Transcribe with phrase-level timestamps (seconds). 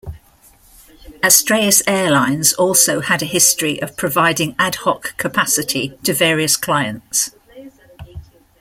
[1.21, 7.29] Astraeus Airlines also had a history of providing ad-hoc capacity to various clients.